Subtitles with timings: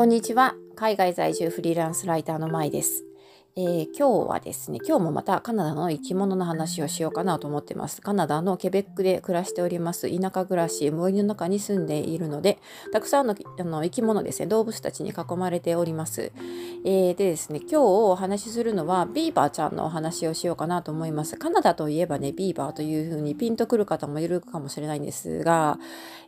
[0.00, 0.54] こんにちは。
[0.76, 3.04] 海外在住フリーランスライターのまいです。
[3.54, 8.00] えー、今日はですね、今日もまたカナダの生き物の話をしようかなと思ってます。
[8.00, 12.60] カナダのケベックで暮らしております田舎暮らし、森の中に住んでいるので、
[12.94, 16.32] たくさんのあの生き物ですね、動物たちに囲まれております。
[16.86, 21.36] えー、でですね、今日お話しするのはビーバーちゃんのお話をしようかなと思います。
[21.36, 25.78] カナダといえばね、ビーバーというふうにピンとくる方もいるかもしれないんですが、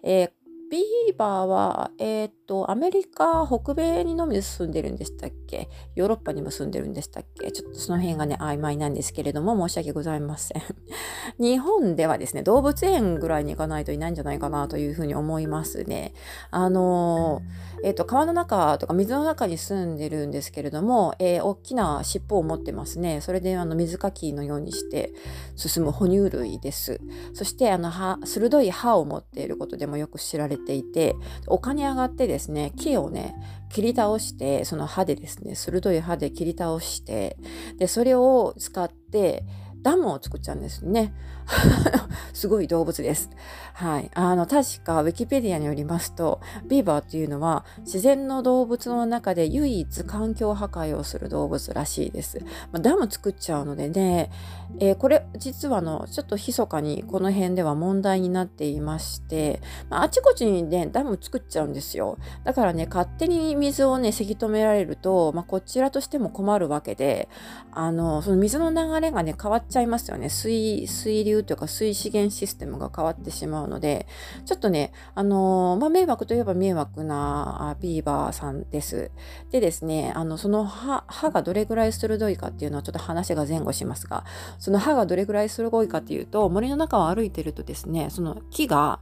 [0.03, 0.42] えー
[0.73, 5.69] ビーバーは、えっ、ー、と、アメリカ北米にのみ住んでるんでしたっけ？
[5.95, 7.53] ヨーロッパにも住んでるんでしたっけ？
[7.53, 10.63] ちょっとその辺がね、曖昧なんですけれども、申し訳ございません。
[11.39, 16.15] 日本ではですね、動物園ぐらいに行かないといないんじゃないかなというふうに思いますね。
[16.51, 17.43] あの
[17.85, 23.21] えっ、ー、と、川の中とか水の中に住んでるんですけれども、えー、大きな尻尾を持ってますね。
[23.21, 25.13] それで、あの、水かきのようにして
[25.57, 27.01] 進む哺乳類です。
[27.35, 31.15] そして、あの、歯、鋭い歯を持っていることでもよく知られてていて
[31.47, 33.35] 丘に上がってですね木をね
[33.71, 37.37] 切り倒してその歯でですね鋭い歯で切り倒して
[37.79, 39.45] でそれを使って
[39.83, 41.13] ダムを作っちゃうんですね。
[42.33, 43.31] すごい動物です。
[43.75, 44.11] はい。
[44.15, 52.39] あの、確か、ウィキペディアによりますと、ビーバーっていうのは、自然の動物の中で唯一環境破壊をする動物らしいです。
[52.71, 54.31] まあ、ダム作っちゃうのでね、
[54.79, 59.61] えー、これ、実はの、ちょっと密かにこの辺では問題になっていまして、
[59.91, 62.19] まあ、あちこちにね、ダム作っちゃうんですよ。
[62.45, 67.29] だからね、勝手に水をね、せき止められると、まあ、こちらとしても困るわけで、
[67.73, 70.29] あの、その水の流れがね、変わっちゃいますよね。
[70.29, 74.07] 水、水流というか水資源システムが変わってしまうので、
[74.45, 79.11] ちょっとね、あの、まあ、迷惑といえば迷惑なビーバーさんです。
[79.51, 84.25] でですね、あの、その歯、歯がどれぐらい鋭いかっていうのはちょっと話が前後しますが、
[84.59, 89.01] その歯がどれぐらい鋭いかっていうと、森の中を歩いてるとですね、その木が、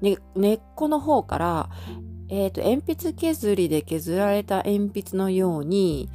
[0.00, 1.70] ね、根っこの方から、
[2.30, 6.08] えっ、ー、と、鉛筆削りで削られた鉛筆のように、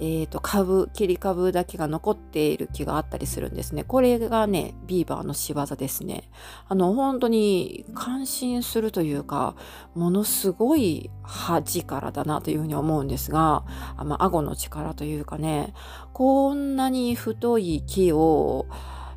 [0.00, 6.30] えーと、株切り株だけが残っている木があったりするんですねこれがねビーバーの仕業ですね
[6.68, 9.56] あの本当に感心するというか
[9.94, 13.64] ものすごい恥からだなというふうに思うんですが
[13.96, 15.74] あ、ま、顎の力というかね
[16.12, 18.66] こんなに太い木を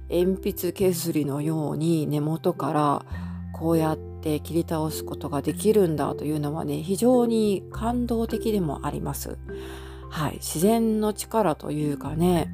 [0.09, 3.05] 鉛筆削りのように根元から
[3.53, 9.37] こうやって切り倒すことができるんだというのはね非常に感動的でもあります。
[10.13, 12.53] はい、自然の力というかね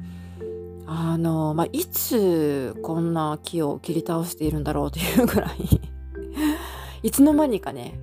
[0.86, 5.80] あの、まあ、いつこんな木を切り倒しているんだろうというぐらい
[7.06, 8.00] いつの間にかね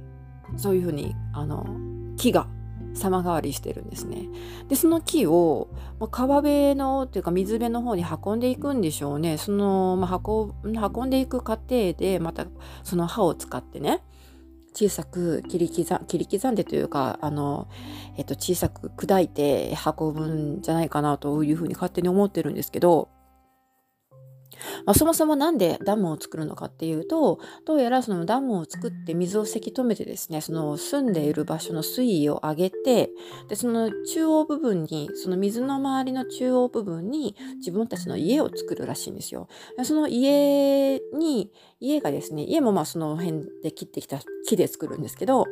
[0.57, 1.65] そういうふうにあの
[2.17, 2.47] 木が
[2.93, 4.29] 様変わりしてるんですね。
[4.69, 5.69] でその木を、
[5.99, 9.37] まあ、川辺のっていうか水辺の方に運んでいくんでしょうね。
[9.37, 12.45] その、まあ、運運んでいく過程でまた
[12.83, 14.03] その刃を使ってね
[14.77, 17.67] 小さく切り刻切り刻んでというかあの、
[18.15, 23.09] えっと、小さく砕いて運ぶんじゃないかなというふうに勝手に思ってるんですけど
[24.85, 33.09] まあ、そもそも何でダムを作るのかっていうとどうやらそのダムを作って水をせき止めてですねその住んでいる場所の水位を上げて
[33.49, 39.47] でその中央部分にその水の周りの中央部分に自分たちの家を作るらしいんですよ。
[39.83, 45.45] その家に家がですね家もまあその辺で切ってきた木で作るんですけど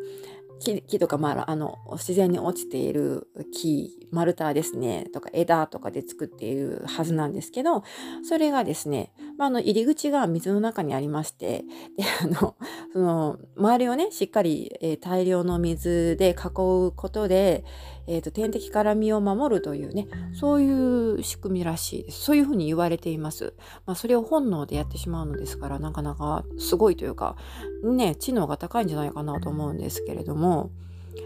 [0.59, 7.83] 木木とか、まあ、あの自然に落ちている木丸太ですねとか枝とかで作っているはずなんですけど
[8.23, 11.63] それがですね、まあ、あの入り口が水の中にありまして
[11.97, 12.55] であの
[12.93, 17.63] その周りをねしっかり、えー、大量の水で囲うことで、
[18.07, 22.21] えーと、天敵から身を守るというねそういう仕組みらしいです。
[22.21, 23.53] そういうふうに言われています、
[23.85, 27.35] まあ、それを本能でやってしまうのですからなかなかすごいというか
[27.83, 30.71] ね知能が高いんじゃないかなと思うんですけれども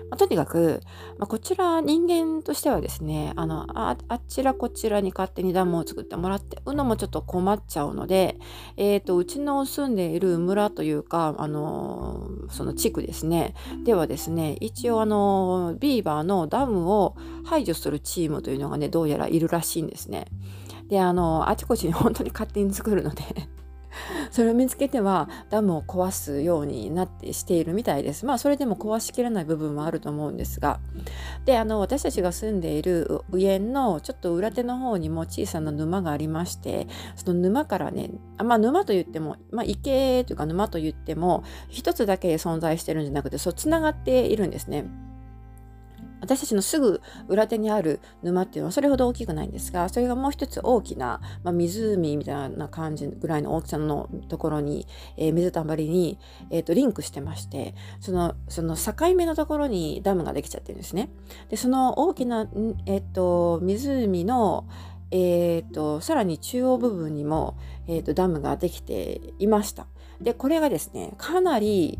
[0.09, 0.81] まあ、とにかく、
[1.17, 8.37] まあ、こちら人間としてはですねあのああちらこちらに勝手にダムを作ってもらってうのもちょっと困っちゃうので、
[8.77, 13.53] えーと、うちの住んでいる村というか、あのその地区ですね
[13.83, 17.15] ではですね一応あのビーバーのダムを
[17.45, 20.25] 排除するチームというのがねどうやらいるらしいんですね。
[20.87, 23.23] であのあちこちに本当に勝手に作るので
[24.31, 28.25] それを見つけてはダムを壊すようになってしているみたいです。
[28.25, 30.79] まあそれでも壊しきれない部分もあると思うんですが
[31.45, 44.85] であの私たちが住んでいる上のちょっと裏手の方にも小さな沼がありましてその沼からねあまあ沼といっても、まあ、池というか沼といっても一つだけ存在してるんじゃなくてそうつながっているんですね。
[46.21, 54.87] 私たちのすぐ裏手にある沼っていうのはそれほど大きくないんですがそれがもう一つ大きな、まあ、湖みたいな感じぐらいの大きさのところに、
[55.17, 56.19] えー、水たまりに、
[56.49, 61.09] えーと、リンクしてましてそのその境目のところにダムができちゃってるんですね。
[61.49, 62.47] でその大きな、
[62.85, 64.67] えーと、湖の
[65.11, 67.57] えーと、さらに中央部分にも、
[67.87, 69.87] えーとダムができていました。
[70.21, 71.97] でこれがですねかなり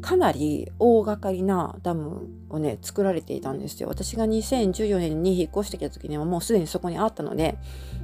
[0.00, 3.88] かなり大掛かりなダムをね作られていたんですよ。
[3.88, 7.58] 私が2014年に引っ越してきた時にはもうすでにそこにあったので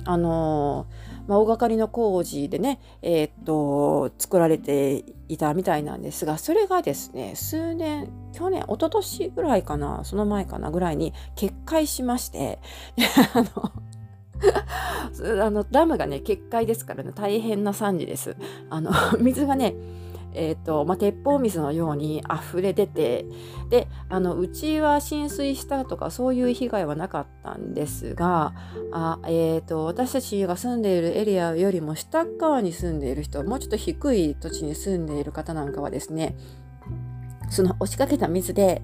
[0.04, 12.58] あのー、まあ、大掛かりの工事でねえー、っと作られていたみたいなんですがそれがですね数年去年一昨年ぐらいかなその前かなぐらいに決壊しまして
[13.34, 13.72] あの
[15.44, 18.36] あのダムがね決壊ですからね大変な惨事です。
[18.70, 18.90] あの
[19.20, 19.74] 水がね
[20.34, 23.26] えーとまあ、鉄砲水のように溢れ出て
[23.68, 28.54] であのうちは浸水したとかそういう被害はなかったんですが
[28.92, 36.36] あ、えーと、私たちが住んでいるエリアよりも下側に住んでいる人もうちょっと低い土地に住んでいる方なんかはですね
[37.50, 38.82] その押しかけた水で、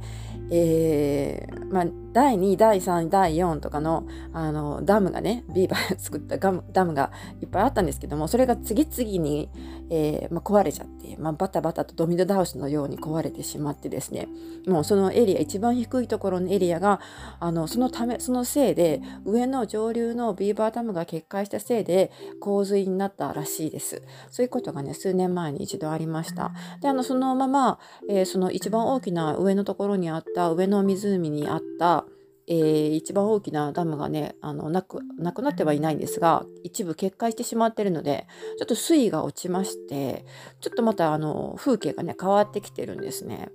[0.51, 9.51] えーまあ、第2第3第4とかのあのダムがねビーバーが作ったガムダムがいっぱいあったんですけどもそれが次々に、
[9.91, 14.29] えーまあ、壊れちゃって、まあ、バタバタとドミノ倒しのように壊れてしまってですね。
[14.67, 17.01] もうそのエリア一番低いところのエリアが
[17.39, 22.11] あのそのためそのせいで上の上流のビーバーダムが決壊したせいで
[22.41, 24.01] 洪水になったらしいです。
[24.31, 26.53] そういうことがね数年前に一度ありました。
[26.81, 27.79] であのそのまま、
[28.09, 32.06] えー、その一番大きな上のところにあった上の湖にあった
[32.49, 38.27] えー、一番大きなダムがねあのなくなくなってはいないんですが一部決壊してしまってるので
[38.59, 40.25] ちょっと水位が落ちまして
[40.61, 43.51] ちょっとまたあの風景がね変わってきてるんですね。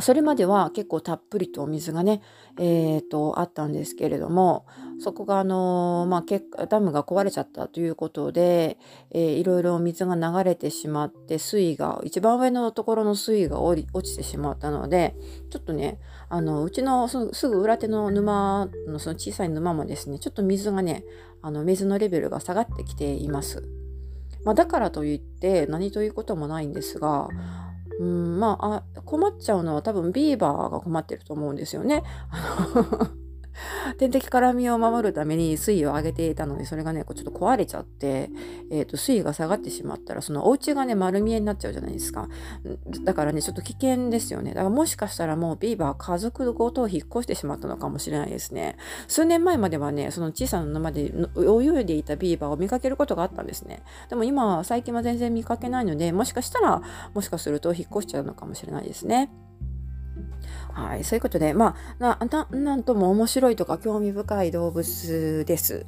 [0.00, 2.20] それまでは結構たっぷりとお水がね、
[2.58, 4.66] えーと、あったんですけれども
[4.98, 8.78] そこが、あの、まあ、ダムが壊れちゃったということで、
[9.12, 15.14] えー、いろいろ水が流れてしまって水位が一番上のところの水位が落ちてしまったので
[15.50, 21.04] ちょっとねあのうちのすぐ裏手の沼のその小さい沼もですねちょっと水がね
[21.42, 23.68] あの水のレベルが下がってきています。
[24.44, 27.28] まあ、だからといって何ということもないんですが
[27.98, 32.02] うんまああ困っちゃうのは多分ビーバーが困ってると思うんですよね。
[33.98, 38.30] 天敵から身を守るために水位を上げていたのにそれがねちょっと壊れちゃって、
[38.70, 42.28] えーと、水位が下がってしまったらそのお家がね丸見えになっちゃうじゃないですか。
[43.02, 44.50] だからねちょっと危険ですよね。
[44.50, 48.76] だからもしかしたらもうビーバー家族ごと引っ越してしまったのかもしれないですね。
[49.08, 53.82] 数年前まではねその小さな沼で泳いでいたビーバーを見かけることがあったんですね。
[54.08, 56.82] でも今最近は全然見かけないのでもしかしたら
[57.14, 59.30] もしかすると引っ越しちゃうのかもしれないですね。
[60.72, 65.86] はい、そういうことで、まあ、ななんとも面白いとか興味深い動物です。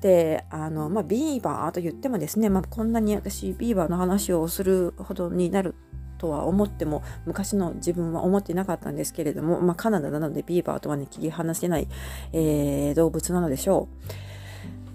[0.00, 5.74] で、あの、まあ、ビーバーと言ってもですね、まあ、こんなに私、ビーバーの話をするほどになる
[6.18, 11.88] とは思っても昔の自分は思ってなかったんですけれども、まあ、カナダなのでビーバーとはね切り離せない、
[12.32, 14.08] えー、動物なのでしょう。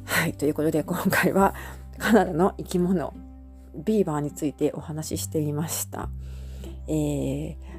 [0.06, 1.56] はいということで今回は
[1.98, 3.14] カナダの生き物
[3.74, 6.10] ビーバーについてお話ししてみました。
[6.88, 7.73] えー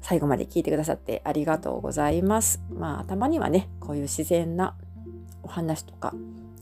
[0.00, 2.62] 最後まで聞いてくださってありがとうございます。
[2.70, 4.74] まあ、たまにはね、こういう自然な
[5.42, 6.14] お話とか、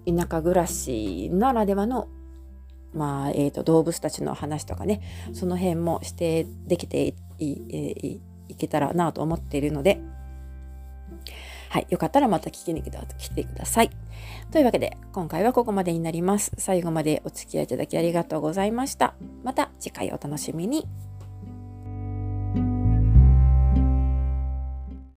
[0.07, 2.09] 田舎暮らしならではの、
[2.93, 5.01] まあ、えーと、動物たちの話とかね、
[5.33, 10.01] その辺もしてできていいいけたらなと思っているので、
[11.69, 12.91] はい、よかったらまた聞きに来
[13.29, 13.91] てください。
[14.51, 16.53] というわけで、今回はここまでになります。
[16.57, 19.15] 最後までお付き合いいただきありがとうございました。
[19.45, 20.89] また次回お楽しみに。